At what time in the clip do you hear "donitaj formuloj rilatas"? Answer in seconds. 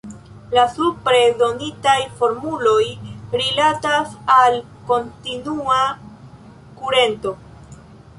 1.41-4.15